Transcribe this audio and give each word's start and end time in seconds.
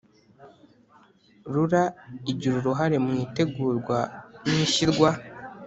Rura 1.51 1.83
igira 2.31 2.55
uruhare 2.59 2.97
mu 3.05 3.11
itegurwa 3.25 3.97
n 4.45 4.47
ishyirwa 4.65 5.09